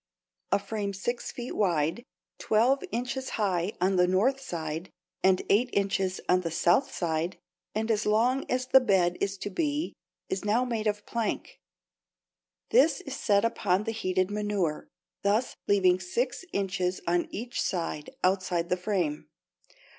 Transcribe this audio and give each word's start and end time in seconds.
A 0.51 0.57
frame 0.57 0.93
six 0.93 1.31
feet 1.31 1.51
wide, 1.51 2.03
twelve 2.39 2.83
inches 2.91 3.29
high 3.37 3.73
on 3.79 3.97
the 3.97 4.07
north 4.07 4.39
side 4.39 4.89
and 5.21 5.43
eight 5.47 5.69
inches 5.73 6.19
on 6.27 6.41
the 6.41 6.49
south 6.49 6.91
side 6.91 7.37
and 7.75 7.91
as 7.91 8.07
long 8.07 8.49
as 8.49 8.65
the 8.65 8.79
bed 8.79 9.15
is 9.21 9.37
to 9.37 9.51
be, 9.51 9.93
is 10.27 10.43
now 10.43 10.65
made 10.65 10.87
of 10.87 11.05
plank. 11.05 11.59
This 12.71 13.01
is 13.01 13.15
set 13.15 13.45
upon 13.45 13.83
the 13.83 13.91
heated 13.91 14.31
manure, 14.31 14.87
thus 15.21 15.55
leaving 15.67 15.99
six 15.99 16.45
inches 16.51 16.99
on 17.05 17.27
each 17.29 17.61
side 17.61 18.09
outside 18.23 18.69
the 18.69 18.77
frame. 18.77 19.27